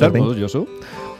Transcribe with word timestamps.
Zer 0.00 0.12
moduz, 0.12 0.38
Josu? 0.38 0.66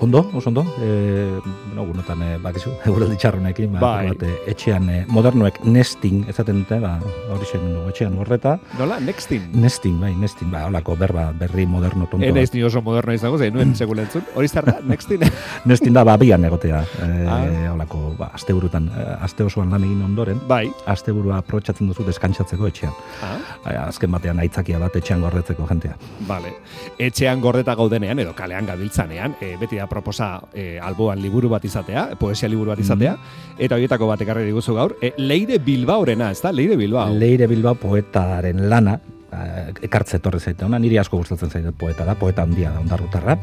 Ondo, 0.03 0.30
oso 0.32 0.48
ondo. 0.48 0.64
E, 0.80 1.39
bueno, 1.66 1.85
gunotan, 1.85 2.23
e, 2.23 2.39
bakizu, 2.41 2.71
eguraldi 2.89 3.19
txarronekin, 3.21 3.75
ba, 3.75 3.80
Bai. 3.83 4.07
bat, 4.09 4.23
e, 4.25 4.30
etxean, 4.48 4.87
e, 4.89 5.01
modernoek 5.12 5.59
nesting, 5.69 6.23
ezaten 6.33 6.62
dute, 6.62 6.79
ba, 6.80 6.95
hori 7.34 7.45
zen 7.45 7.66
du, 7.69 7.83
etxean 7.91 8.16
horreta. 8.16 8.55
Nola, 8.79 8.97
nextin. 9.05 9.51
Nesting, 9.61 9.98
bai, 10.01 10.15
nesting, 10.16 10.48
ba, 10.51 10.62
holako 10.71 10.97
berba, 10.97 11.27
berri 11.37 11.66
moderno 11.69 12.07
tonto. 12.09 12.25
Ez 12.41 12.55
ni 12.55 12.62
oso 12.65 12.80
moderno 12.80 13.12
izango, 13.12 13.37
zein 13.37 13.52
nuen 13.52 13.75
segula 13.80 14.07
entzun. 14.07 14.25
Hori 14.34 14.48
zer 14.48 14.65
da, 14.71 14.79
nextin. 14.89 15.21
Nesting 15.69 15.92
da, 15.92 16.06
ba, 16.09 16.17
bian 16.17 16.48
egotea. 16.48 16.80
E, 17.05 17.11
Ah. 17.30 17.45
holako, 17.75 18.14
ba, 18.19 18.30
aste 18.34 18.55
burutan, 18.56 18.89
aste 19.20 19.45
osoan 19.45 19.69
lan 19.70 19.84
egin 19.84 20.01
ondoren, 20.03 20.41
bai. 20.48 20.64
aste 20.89 21.12
burua 21.12 21.37
aprotxatzen 21.45 21.87
duzu 21.92 22.05
deskantsatzeko 22.09 22.67
etxean. 22.73 22.97
Ah, 23.23 23.37
Ai, 23.69 23.77
Azken 23.84 24.11
batean 24.11 24.41
aitzakia 24.41 24.78
bat 24.80 24.97
etxean 24.97 25.20
gordetzeko 25.20 25.67
jentea. 25.69 25.92
Vale. 26.27 26.55
Etxean 26.98 27.41
gordeta 27.45 27.75
gaudenean 27.77 28.19
edo 28.25 28.33
kalean 28.34 28.64
gabiltzanean, 28.67 29.37
e, 29.41 29.53
beti 29.61 29.77
da 29.77 29.87
proposa 29.91 30.30
e, 30.55 30.79
alboan 30.80 31.21
liburu 31.21 31.51
bat 31.53 31.65
izatea, 31.67 32.11
poesia 32.21 32.48
liburu 32.48 32.73
bat 32.73 32.81
izatea, 32.81 33.17
eta 33.59 33.77
horietako 33.77 34.09
bat 34.09 34.23
ekarri 34.25 34.47
diguzu 34.48 34.75
gaur, 34.79 34.97
e, 35.03 35.12
Leire 35.19 35.59
Bilbaorena, 35.59 36.31
ez 36.31 36.41
da? 36.41 36.53
Leire 36.55 36.79
Bilbao. 36.81 37.11
Leire 37.12 37.51
Bilbao 37.51 37.75
poetaren 37.81 38.69
lana, 38.71 38.98
eh, 39.33 39.73
ekartze 39.89 40.19
etorri 40.21 40.41
zaite 40.41 40.65
ona, 40.67 40.79
niri 40.79 40.98
asko 41.01 41.21
gustatzen 41.21 41.51
zaite 41.51 41.73
poeta 41.77 42.07
da, 42.07 42.15
poeta 42.19 42.47
handia 42.47 42.73
da 42.75 42.81
ondarrutarra. 42.83 43.37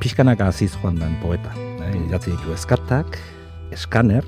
Pixkanak 0.00 0.42
aziz 0.44 0.72
joan 0.82 0.98
den 1.00 1.16
poeta. 1.22 1.52
Eh, 1.86 1.94
idatzi 2.08 2.32
ditu 2.34 2.52
eskatak, 2.54 3.18
eskaner, 3.72 4.26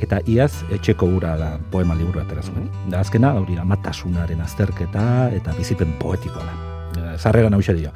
eta 0.00 0.20
iaz 0.28 0.64
etxeko 0.72 1.08
ura 1.18 1.36
da 1.36 1.52
poema 1.72 1.94
liburu 1.94 2.22
atera 2.22 2.42
zuen. 2.42 2.68
Da 2.92 3.00
azkena, 3.04 3.34
hori 3.40 3.58
amatasunaren 3.60 4.40
azterketa 4.40 5.30
eta 5.36 5.54
bizipen 5.58 5.96
poetikoa 6.00 6.44
da. 6.44 7.16
Sarrera 7.18 7.50
nauxe 7.52 7.74
dio. 7.76 7.92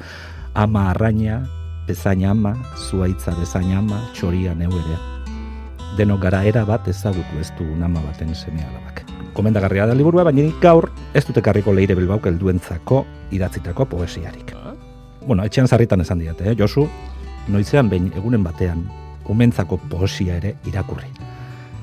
Ama 0.53 0.89
arraina, 0.91 1.41
bezaina 1.87 2.31
ama, 2.31 2.55
zuaitza 2.89 3.33
bezaina 3.39 3.79
ama, 3.79 4.01
txoria 4.13 4.55
neu 4.57 4.71
ere. 4.73 4.97
Denok 5.97 6.21
gara 6.25 6.43
era 6.43 6.65
bat 6.67 6.87
ezagutu 6.91 7.39
ez 7.39 7.51
du 7.59 7.65
nama 7.79 8.01
baten 8.07 8.33
seme 8.35 8.63
alabak. 8.65 9.03
Komendagarria 9.35 9.85
da 9.87 9.95
liburua, 9.95 10.23
baina 10.27 10.43
nik 10.43 10.59
gaur 10.63 10.89
ez 11.13 11.25
dute 11.27 11.41
karriko 11.43 11.73
leire 11.75 11.95
bilbauk 11.95 12.25
helduentzako 12.27 13.05
idatzitako 13.35 13.85
poesiarik. 13.91 14.55
Bueno, 15.25 15.43
etxean 15.43 15.67
sarritan 15.67 16.01
esan 16.01 16.19
diate, 16.21 16.51
eh? 16.51 16.55
Josu, 16.57 16.87
noizean 17.47 17.89
behin 17.89 18.11
egunen 18.15 18.43
batean, 18.45 18.85
umentzako 19.29 19.79
poesia 19.89 20.37
ere 20.37 20.55
irakurri. 20.69 21.09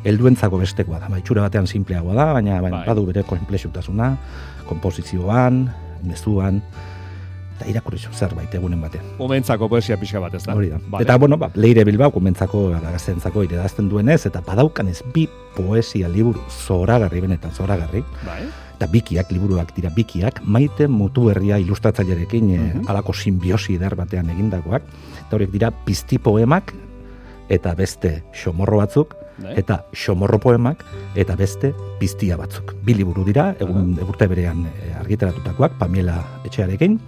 Helduentzako 0.04 0.58
bestekoa 0.62 0.98
da, 0.98 1.08
ba, 1.10 1.18
itxura 1.22 1.44
batean 1.46 1.66
simpleagoa 1.70 2.14
da, 2.14 2.32
baina 2.34 2.60
baina 2.62 2.80
Bai. 2.80 2.86
badu 2.90 3.06
bere 3.06 3.22
konplexutasuna, 3.26 4.16
konposizioan, 4.66 5.66
mezuan, 6.02 6.62
eta 7.62 7.70
irakurri 7.70 7.98
zu 7.98 8.10
zerbait 8.12 8.52
egunen 8.54 8.80
batean. 8.82 9.04
Umentzako 9.22 9.68
poesia 9.70 9.96
pixka 9.96 10.20
bat, 10.20 10.34
ez 10.34 10.42
da? 10.44 10.54
Hori 10.58 10.68
da. 10.72 10.78
Vale. 10.90 11.04
Eta, 11.06 11.16
bueno, 11.18 11.38
ba, 11.38 11.50
Leire 11.54 11.84
Bilbao 11.86 12.10
komentzako 12.10 12.68
gaztentzako 12.82 13.44
iredazten 13.46 13.88
duenez, 13.88 14.26
eta 14.26 14.42
badaukanez 14.44 15.02
bi 15.14 15.28
poesia 15.56 16.08
liburu 16.08 16.40
zoragarri 16.50 17.20
benetan 17.20 17.52
zoragarri, 17.54 18.02
Bai. 18.26 18.42
eta 18.76 18.86
bikiak, 18.90 19.30
liburuak 19.30 19.74
dira 19.76 19.90
bikiak, 19.94 20.42
maite 20.44 20.88
mutu 20.88 21.28
herria 21.30 21.58
ilustratzailerekin 21.62 22.50
e, 22.50 22.58
Mhm. 22.58 22.88
alako 22.90 23.12
simbiosi 23.14 23.76
eder 23.76 23.94
batean 23.94 24.30
egindakoak, 24.30 24.82
eta 25.26 25.36
horiek 25.36 25.50
dira 25.52 25.70
pizti 25.70 26.18
poemak, 26.18 26.74
eta 27.48 27.74
beste 27.74 28.22
xomorro 28.32 28.78
batzuk, 28.78 29.14
Bai. 29.42 29.54
eta 29.58 29.84
xomorro 29.92 30.38
poemak, 30.40 30.84
eta 31.14 31.36
beste 31.36 31.74
piztia 32.00 32.36
batzuk. 32.36 32.74
Bi 32.82 32.94
liburu 32.94 33.24
dira, 33.24 33.54
egun 33.60 33.98
urte 34.08 34.26
berean 34.26 34.66
e, 34.66 34.92
argitaratutakoak, 34.98 35.78
Pamiela 35.78 36.24
etxearekin, 36.44 36.98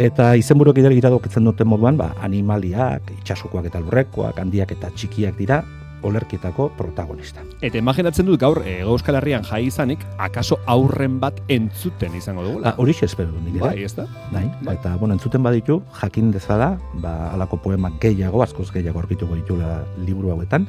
Eta 0.00 0.32
izenburuak 0.40 0.78
idari 0.80 0.96
iradokitzen 1.02 1.44
duten 1.44 1.68
moduan, 1.68 1.98
ba, 2.00 2.12
animaliak, 2.24 3.10
itxasukoak 3.20 3.68
eta 3.68 3.80
lurrekoak, 3.82 4.38
handiak 4.40 4.72
eta 4.72 4.88
txikiak 4.96 5.36
dira, 5.36 5.60
olerkietako 6.02 6.70
protagonista. 6.78 7.44
Eta 7.62 7.78
imaginatzen 7.78 8.26
dut 8.26 8.40
gaur, 8.40 8.62
e, 8.66 8.80
Euskal 8.82 9.20
Herrian 9.20 9.44
jai 9.46 9.60
izanik, 9.68 10.00
akaso 10.18 10.58
aurren 10.66 11.20
bat 11.22 11.38
entzuten 11.52 12.16
izango 12.18 12.42
dugula. 12.42 12.72
Ah, 12.72 12.74
Horixe 12.82 13.06
espero 13.06 13.30
du 13.30 13.38
nik 13.44 13.54
ere. 13.54 13.62
bai, 13.68 13.84
ez 13.84 13.94
da? 13.94 14.08
Bai, 14.32 14.48
Bai. 14.64 14.74
eta 14.80 14.96
bueno, 14.96 15.14
entzuten 15.14 15.42
baditu, 15.44 15.82
jakin 16.00 16.32
dezala, 16.32 16.72
ba, 16.94 17.30
alako 17.36 17.60
poema 17.62 17.92
gehiago, 18.00 18.42
askoz 18.42 18.72
gehiago 18.72 18.98
aurkituko 18.98 19.36
ditula 19.36 19.84
liburu 20.06 20.32
hauetan, 20.32 20.66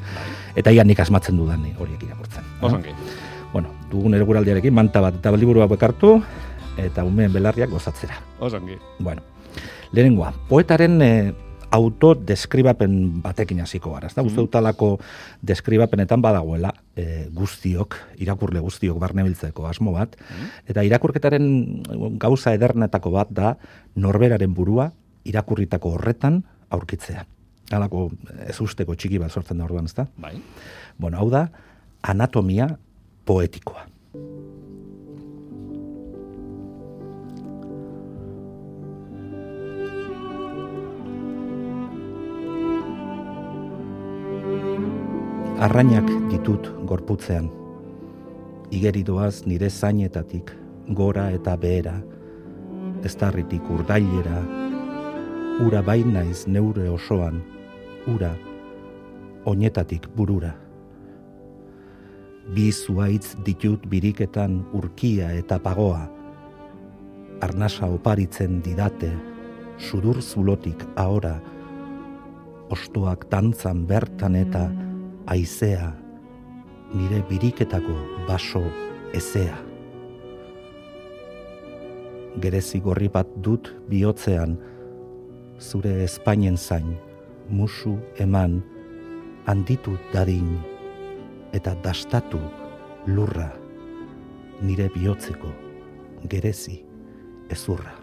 eta 0.55 0.71
ia 0.71 0.83
nik 0.83 0.99
asmatzen 0.99 1.37
dudan 1.37 1.65
horiek 1.79 2.03
irakurtzen. 2.03 2.43
Osongi. 2.61 2.93
Bueno, 3.53 3.69
dugun 3.89 4.13
erguraldiarekin 4.17 4.73
manta 4.73 5.01
bat 5.01 5.15
eta 5.15 5.31
liburu 5.31 5.61
hauek 5.61 5.81
hartu, 5.81 6.19
eta 6.77 7.03
umeen 7.05 7.33
belarriak 7.33 7.71
gozatzera. 7.73 8.19
Osongi. 8.39 8.77
Bueno, 8.99 9.21
lehenengoa, 9.91 10.33
poetaren 10.49 11.01
e, 11.01 11.11
autodeskribapen 11.73 13.21
batekin 13.23 13.63
hasiko 13.63 13.95
gara, 13.95 14.09
ez 14.09 14.13
da? 14.13 14.23
Uste 14.25 14.41
dut 14.43 14.55
alako 14.59 14.89
deskribapenetan 15.45 16.21
badagoela 16.21 16.73
e, 16.95 17.25
guztiok, 17.33 17.97
irakurle 18.21 18.61
guztiok 18.61 18.99
barnebiltzeko 19.01 19.65
asmo 19.69 19.95
bat, 19.95 20.13
eta 20.69 20.85
irakurketaren 20.85 21.47
gauza 22.21 22.53
edernetako 22.53 23.13
bat 23.15 23.33
da 23.33 23.55
norberaren 23.95 24.53
burua 24.53 24.91
irakurritako 25.25 25.95
horretan 25.97 26.43
aurkitzea. 26.73 27.25
Halako 27.73 28.09
ez 28.45 28.59
usteko 28.61 28.93
txiki 28.93 29.17
bat 29.21 29.33
sortzen 29.33 29.57
da 29.57 29.65
orduan, 29.65 29.89
ez 29.89 29.95
da? 29.97 30.05
Bai. 30.21 30.35
Bueno, 30.99 31.17
hau 31.17 31.29
da 31.33 31.47
anatomia 32.03 32.67
poetikoa. 33.25 33.87
Arrainak 45.63 46.09
ditut 46.27 46.65
gorputzean. 46.83 47.45
Igeri 48.75 48.99
doaz 49.07 49.45
nire 49.47 49.69
zainetatik, 49.71 50.51
gora 50.91 51.29
eta 51.31 51.53
behera, 51.55 51.93
eztarritik 53.07 53.69
urdailera, 53.71 54.41
ura 55.63 55.79
bainaiz 55.87 56.49
neure 56.51 56.89
osoan, 56.91 57.39
ura 58.11 58.33
oinetatik 59.47 60.11
burura. 60.17 60.51
Bi 62.51 62.67
zuaitz 62.75 63.37
ditut 63.47 63.87
biriketan 63.87 64.65
urkia 64.75 65.31
eta 65.31 65.63
pagoa, 65.63 66.09
arnasa 67.39 67.87
oparitzen 67.87 68.59
didate, 68.67 69.15
sudur 69.79 70.19
zulotik 70.19 70.83
ahora, 70.99 71.37
ostoak 72.67 73.29
dantzan 73.31 73.87
bertan 73.87 74.35
eta 74.35 74.67
aizea, 75.27 75.93
nire 76.93 77.23
biriketako 77.29 77.95
baso 78.27 78.63
ezea. 79.13 79.57
Gerezi 82.41 82.81
gorri 82.81 83.09
bat 83.13 83.29
dut 83.45 83.69
bihotzean, 83.89 84.57
zure 85.59 86.03
Espainen 86.03 86.57
zain, 86.57 86.95
musu 87.49 87.97
eman, 88.19 88.61
handitu 89.45 89.97
dadin, 90.13 90.57
eta 91.53 91.75
dastatu 91.83 92.41
lurra, 93.07 93.51
nire 94.61 94.89
bihotzeko, 94.95 95.51
gerezi 96.29 96.81
ezurra. 97.53 98.02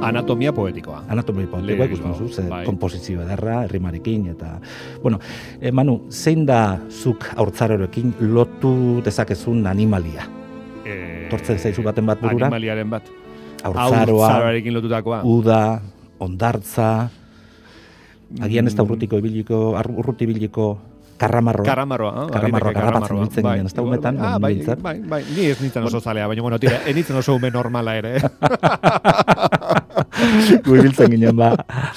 Anatomia 0.00 0.52
poetikoa. 0.52 1.04
Anatomia 1.08 1.46
poetikoa 1.46 1.86
ikusten 1.86 2.12
duzu, 2.12 2.28
ze 2.32 2.42
bai. 2.48 2.64
komposizio 2.64 3.22
ederra, 3.22 3.62
herrimarekin, 3.66 4.26
eta, 4.32 4.54
bueno, 5.02 5.18
e, 5.60 5.72
Manu, 5.72 6.00
zein 6.10 6.46
da 6.46 6.80
zuk 6.88 7.26
haurtzarorekin 7.36 8.14
lotu 8.32 9.02
dezakezun 9.04 9.66
animalia? 9.66 10.24
E, 10.84 11.28
Tortzen 11.30 11.58
zaizu 11.58 11.82
baten 11.84 12.06
bat 12.06 12.20
burura? 12.20 12.46
Animaliaren 12.48 12.90
bat. 12.90 13.02
Haurtzaroa, 13.62 14.52
lotutakoa. 14.72 15.22
uda, 15.24 15.82
ondartza, 16.18 17.10
agian 18.40 18.66
ez 18.66 18.74
da 18.74 18.82
Mm, 18.82 18.86
urrutiko 18.88 19.18
ibiliko, 19.18 19.58
urruti 19.96 20.24
ibiliko 20.24 20.78
karramarroa. 21.20 21.66
Karramarroa, 21.68 22.10
ah, 22.16 22.26
Karramarroa, 22.32 22.70
aliteke 22.70 22.86
karrapatzen 22.86 23.18
biltzen 23.20 23.44
bai. 23.44 23.58
ez 23.66 23.74
da 23.76 23.82
umetan, 23.84 24.16
bai. 24.16 24.26
Ah, 24.30 24.38
bai, 24.40 24.54
bai, 24.80 24.96
bai, 25.12 25.22
ni 25.36 25.44
ez 25.52 25.58
nintzen 25.60 25.84
oso 25.84 26.00
zalea, 26.00 26.26
baina, 26.30 26.42
bueno, 26.42 26.58
tira, 26.58 26.78
ez 26.88 26.94
nintzen 26.96 27.16
oso 27.20 27.34
ume 27.36 27.50
normala 27.50 27.96
ere. 28.00 28.14
Gu 30.64 30.76
ibiltzen 30.76 31.10
ginen 31.12 31.36
ba, 31.36 31.50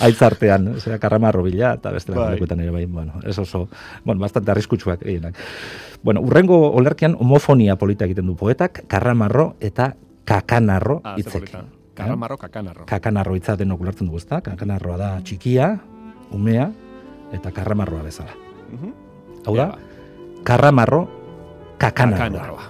aitzartean, 0.04 0.74
zera 0.80 0.98
karramarro 1.00 1.44
bila, 1.46 1.74
eta 1.80 1.92
beste 1.96 2.12
Bai. 2.16 2.34
lekuetan 2.36 2.60
ere 2.64 2.72
bai, 2.76 2.86
bueno, 2.86 3.20
ez 3.24 3.38
oso, 3.40 3.68
bueno, 4.04 4.22
bastante 4.22 4.52
arriskutsuak 4.52 5.00
gehienak. 5.04 5.36
Bueno, 6.04 6.22
urrengo 6.22 6.60
olerkian 6.76 7.16
homofonia 7.20 7.76
polita 7.80 8.06
egiten 8.06 8.28
du 8.28 8.36
poetak, 8.36 8.84
karramarro 8.88 9.56
eta 9.60 9.94
kakanarro 10.26 11.02
Ah, 11.04 11.16
ze 11.16 11.22
hitzekin. 11.22 11.40
polita. 11.40 11.64
Karramarro, 11.94 12.38
kakanarro. 12.42 12.86
Kakanarro 12.90 13.36
hitza 13.38 13.56
denok 13.56 13.82
ulertzen 13.86 14.08
dugu, 14.08 14.18
ezta? 14.18 14.42
Kakanarroa 14.42 14.98
da 14.98 15.10
txikia, 15.22 15.78
umea, 16.34 16.72
eta 17.32 17.52
karramarroa 17.52 18.02
bezala. 18.04 18.34
Mhm. 18.72 18.94
Hau 19.44 19.56
da, 19.60 19.76
karramarro 20.48 21.04
kakanarroa. 21.76 22.24
kakanarroa. 22.24 22.66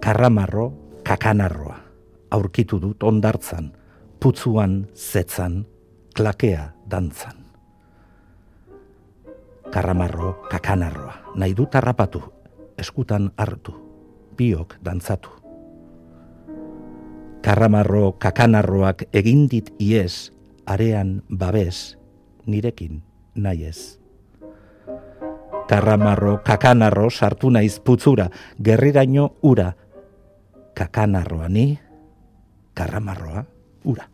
Karramarro 0.00 0.66
kakanarroa. 1.04 1.76
Aurkitu 2.30 2.80
dut 2.80 3.02
ondartzan, 3.02 3.72
putzuan, 4.20 4.88
zetzan, 4.96 5.66
klakea 6.16 6.72
dantzan. 6.88 7.44
Karramarro 9.70 10.48
kakanarroa. 10.48 11.36
Nahi 11.36 11.52
dut 11.52 11.74
harrapatu, 11.76 12.24
eskutan 12.80 13.28
hartu, 13.36 13.76
biok 14.36 14.80
dantzatu 14.80 15.43
Karramarro, 17.44 18.14
kakanarroak 18.16 19.02
egin 19.12 19.42
dit 19.52 19.66
iez, 19.76 20.32
arean 20.64 21.18
babes, 21.28 21.98
nirekin 22.48 23.02
nahi 23.36 23.66
ez. 23.68 24.00
Karramarro, 25.68 26.38
kakanarro, 26.40 27.10
sartu 27.12 27.50
naiz 27.52 27.76
putzura, 27.84 28.30
gerriraino 28.56 29.34
ura. 29.44 29.74
Kakanarroa 30.72 31.50
ni, 31.52 31.66
karramarroa 32.72 33.44
ura. 33.84 34.08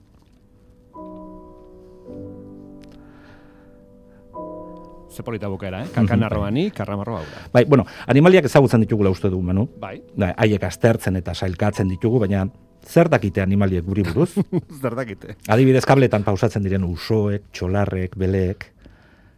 Ze 5.10 5.22
polita 5.22 5.46
eh? 5.46 5.86
Kakanarroa 5.94 6.50
ni, 6.50 6.70
karramarroa 6.70 7.18
aurra. 7.20 7.46
Bai, 7.52 7.64
bueno, 7.64 7.86
animaliak 8.06 8.44
ezagutzen 8.44 8.80
ditugula 8.80 9.10
uste 9.10 9.30
du, 9.30 9.40
Manu. 9.40 9.68
Bai, 9.78 10.02
Bai, 10.16 10.34
haiek 10.36 10.64
aztertzen 10.64 11.14
eta 11.16 11.34
sailkatzen 11.34 11.88
ditugu, 11.88 12.18
baina 12.18 12.48
zer 12.86 13.08
dakite 13.08 13.42
animaliek 13.42 13.84
guri 13.84 14.04
buruz? 14.06 14.34
zer 14.82 14.96
dakite. 14.98 15.36
Adibidez, 15.48 15.84
kabletan 15.88 16.24
pausatzen 16.26 16.64
diren 16.64 16.84
usoek, 16.84 17.50
txolarrek, 17.52 18.16
beleek, 18.18 18.66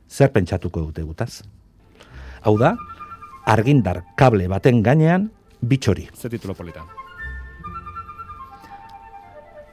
zer 0.08 0.32
pentsatuko 0.32 0.88
dute 0.88 1.04
gutaz? 1.06 1.42
Hau 2.42 2.56
da, 2.58 2.74
argindar 3.46 4.02
kable 4.18 4.48
baten 4.50 4.82
gainean 4.82 5.30
bitxori. 5.62 6.08
Ze 6.14 6.28
titulo 6.28 6.54
polita. 6.54 6.84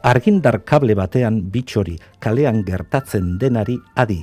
Argindar 0.04 0.62
kable 0.64 0.96
batean 0.96 1.42
bitxori, 1.52 1.98
kalean 2.24 2.64
gertatzen 2.64 3.38
denari 3.40 3.80
adi. 3.96 4.22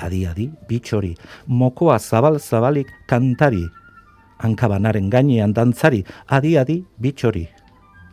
Adi, 0.00 0.24
adi, 0.24 0.46
bitxori, 0.68 1.12
mokoa 1.46 1.98
zabal-zabalik 1.98 2.88
kantari. 3.06 3.66
Hankabanaren 4.40 5.10
gainean 5.12 5.52
dantzari, 5.52 6.00
adi, 6.26 6.56
adi, 6.56 6.78
bitxori. 6.96 7.44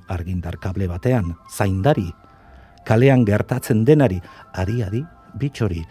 Argindar 0.08 0.58
kable 0.60 0.88
batean, 0.88 1.36
zaindari. 1.52 2.08
Kalean 2.88 3.26
gertatzen 3.28 3.84
denari, 3.86 4.22
adi, 4.54 4.84
adi, 4.84 5.04
bitxori. 5.40 5.84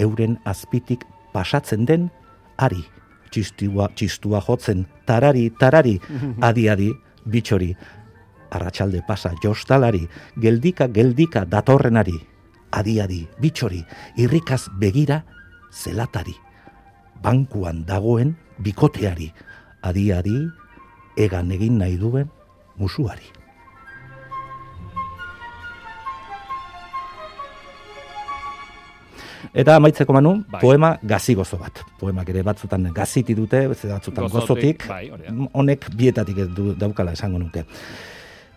Euren 0.00 0.38
azpitik 0.44 1.06
pasatzen 1.32 1.86
den, 1.88 2.10
ari. 2.58 2.84
Txistua, 3.32 3.88
txistua 3.96 4.42
jotzen, 4.44 4.84
tarari, 5.08 5.48
tarari, 5.58 5.96
adi, 6.48 6.68
adi, 6.68 6.90
bitxori. 7.24 7.72
Arratsalde 8.52 9.00
pasa 9.08 9.32
jostalari, 9.42 10.04
geldika, 10.36 10.88
geldika 10.92 11.46
datorrenari. 11.48 12.18
Adi, 12.72 12.98
adi, 13.00 13.22
bitxori, 13.40 13.80
irrikaz 14.20 14.66
begira, 14.80 15.22
zelatari. 15.72 16.36
Bankuan 17.22 17.84
dagoen 17.88 18.36
bikoteari. 18.60 19.32
Adi, 19.82 20.10
adi, 20.12 20.36
egan 21.16 21.50
egin 21.52 21.78
nahi 21.80 21.96
duen 22.00 22.28
musuari. 22.76 23.41
Eta 29.52 29.76
amaitzeko 29.76 30.14
manu, 30.16 30.38
Bai. 30.48 30.60
poema 30.62 30.94
gazigozo 31.02 31.58
bat. 31.60 31.82
Poemak 32.00 32.28
ere 32.32 32.42
batzutan 32.42 32.86
gaziti 32.94 33.34
dute, 33.36 33.66
batzutan 33.68 34.24
Gozotik, 34.30 34.32
gozotik. 34.32 34.86
bai. 34.88 35.10
Honek 35.52 35.90
bietatik 35.94 36.38
ez 36.38 36.48
du, 36.48 36.72
daukala 36.78 37.12
esango 37.12 37.38
nuke. 37.38 37.66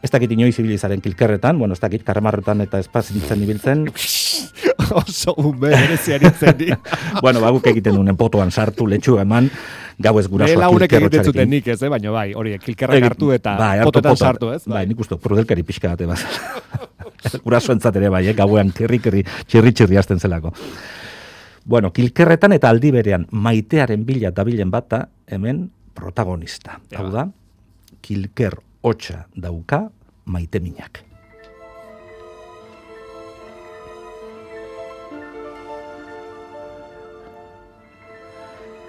Ez 0.02 0.12
dakit 0.12 0.32
inoiz 0.32 0.54
ibilizaren 0.60 1.02
kilkerretan, 1.02 1.60
bueno, 1.60 1.74
ez 1.74 1.82
dakit 1.82 2.04
karramarretan 2.06 2.62
eta 2.62 2.80
espazintzen 2.80 3.44
ibiltzen. 3.44 3.88
Oso 5.02 5.34
ume 5.42 5.72
bereziari 5.74 6.30
zeni. 6.40 6.72
bueno, 7.26 7.42
ba, 7.42 7.50
guk 7.52 7.68
egiten 7.74 7.96
duen 7.98 8.16
potoan 8.16 8.52
sartu, 8.52 8.88
letxu 8.88 9.18
eman, 9.20 9.50
gau 10.00 10.16
ez 10.20 10.28
Behe 10.28 10.32
gurasoak 10.32 10.62
launek 10.62 10.94
egiten 11.00 11.24
zuten 11.26 11.50
nik 11.50 11.68
ez, 11.68 11.82
eh? 11.82 11.90
baina 11.90 12.12
bai, 12.12 12.30
hori, 12.38 12.56
kilkerrak 12.64 13.10
hartu 13.12 13.34
eta 13.36 13.58
bai, 13.60 13.80
hartu 13.80 13.92
potetan 13.92 14.16
sartu, 14.16 14.52
ez? 14.56 14.62
Bai, 14.70 14.86
nik 14.88 15.00
uste, 15.00 15.18
prudelkari 15.20 15.64
pixka 15.64 15.92
bate 15.92 16.08
bat. 16.08 16.22
Guraso 17.44 17.74
entzat 17.74 17.96
ere 17.96 18.10
bai, 18.10 18.26
eh? 18.30 18.36
gauean 18.38 18.72
kirri-kirri, 18.76 19.24
txirri-txirri 19.48 19.98
hasten 19.98 20.20
zelako. 20.20 20.54
Bueno, 21.66 21.90
kilkerretan 21.92 22.54
eta 22.54 22.70
aldi 22.70 22.92
berean 22.94 23.26
maitearen 23.32 24.06
bila 24.06 24.30
dabilen 24.32 24.70
bata 24.72 25.08
hemen 25.26 25.66
protagonista. 25.98 26.80
Ja. 26.92 27.02
Hau 27.02 27.10
da, 27.10 27.26
kilker 28.06 28.60
hotxa 28.86 29.26
dauka 29.34 29.88
maite 30.30 30.62
minak. 30.62 31.02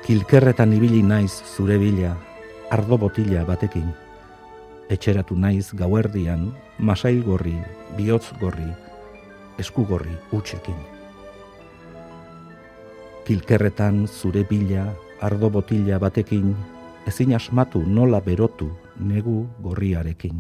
Kilkerretan 0.07 0.71
ibili 0.77 1.01
naiz 1.03 1.33
zure 1.57 1.81
bila, 1.83 2.13
ardo 2.71 2.99
botila 3.01 3.43
batekin. 3.49 4.06
Etxeratu 4.87 5.35
naiz 5.35 5.73
gauerdian, 5.75 6.53
masail 6.79 7.25
gorri, 7.27 7.57
bihotz 7.99 8.31
gorri, 8.39 8.69
esku 9.59 9.83
gorri 9.83 10.15
utxekin. 10.31 10.79
Kilkerretan 13.27 14.05
zure 14.07 14.45
bila, 14.47 14.87
ardo 15.19 15.51
botila 15.51 15.99
batekin, 15.99 16.55
ezin 17.03 17.35
asmatu 17.35 17.83
nola 17.83 18.21
berotu 18.23 18.71
negu 19.03 19.49
gorriarekin. 19.59 20.39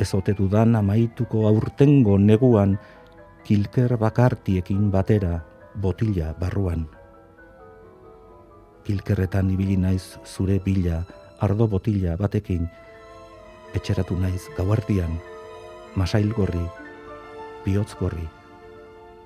Ez 0.00 0.08
ote 0.16 0.32
dudan 0.32 0.72
amaituko 0.80 1.44
aurtengo 1.52 2.16
neguan, 2.16 2.78
kilker 3.44 3.98
bakartiekin 4.00 4.88
batera 4.90 5.42
botila 5.76 6.32
barruan. 6.40 6.88
Kilkerretan 8.82 9.52
ibili 9.52 9.76
naiz 9.76 10.16
zure 10.24 10.56
bila, 10.64 11.04
ardo 11.42 11.66
botila 11.66 12.14
batekin, 12.20 12.68
etxeratu 13.74 14.14
naiz 14.20 14.44
gauardian, 14.56 15.16
masail 15.98 16.30
gorri, 16.36 16.62
bihotz 17.64 17.96
gorri, 17.98 18.28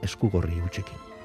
esku 0.06 0.30
gorri 0.32 0.62
utxekin. 0.64 1.15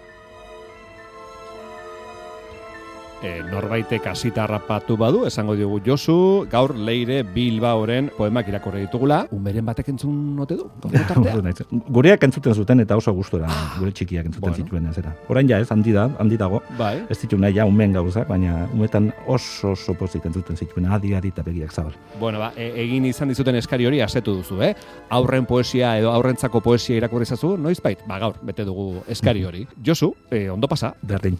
E, 3.24 3.42
norbaitek 3.52 4.08
hasita 4.12 4.44
harrapatu 4.46 4.98
badu, 4.98 5.26
esango 5.28 5.56
diogu 5.56 5.80
Josu, 5.86 6.46
gaur 6.52 6.74
Leire 6.76 7.22
Bilbaoren 7.24 8.10
poemak 8.18 8.48
irakorri 8.50 8.86
ditugula. 8.86 9.26
Umeren 9.32 9.66
batek 9.66 9.92
entzun 9.94 10.40
ote 10.42 10.58
du? 10.60 10.70
Gureak 11.96 12.24
entzuten 12.28 12.56
zuten 12.56 12.84
eta 12.84 12.98
oso 12.98 13.14
gustora, 13.14 13.50
gure 13.80 13.92
txikiak 13.92 14.26
entzuten 14.26 14.50
Bueno. 14.52 14.56
zituen 14.64 14.86
ez. 14.90 14.98
Orain 15.30 15.48
ja 15.50 15.60
ez, 15.60 15.70
handi 15.72 15.92
da, 15.94 16.10
handi 16.20 16.38
dago. 16.38 16.62
bai. 16.78 17.04
Ez 17.10 17.20
ditu 17.22 17.38
nahi 17.38 17.56
ja 17.56 17.66
umen 17.66 17.94
gauzak, 17.94 18.28
baina 18.28 18.68
umetan 18.74 19.12
oso 19.28 19.72
oso 19.72 19.94
pozik 19.94 20.26
entzuten 20.26 20.58
zituen, 20.58 20.86
adi 20.92 21.14
adi 21.16 21.30
eta 21.30 21.44
begiak 21.44 21.72
zabal. 21.72 21.94
Bueno, 22.20 22.40
ba, 22.40 22.52
e, 22.56 22.72
egin 22.84 23.06
izan 23.06 23.30
dizuten 23.30 23.56
eskari 23.56 23.86
hori 23.86 24.02
asetu 24.02 24.36
duzu, 24.36 24.62
eh? 24.62 24.74
Aurren 25.10 25.46
poesia 25.46 25.98
edo 26.00 26.12
aurrentzako 26.12 26.62
poesia 26.62 26.98
irakurri 26.98 27.26
zazu, 27.26 27.56
noizbait? 27.58 28.04
Ba, 28.08 28.20
gaur, 28.20 28.36
bete 28.44 28.66
dugu 28.66 29.04
eskari 29.08 29.44
hori. 29.46 29.66
Josu, 29.86 30.14
e, 30.30 30.50
ondo 30.50 30.68
pasa. 30.68 30.94
Berdin. 31.02 31.38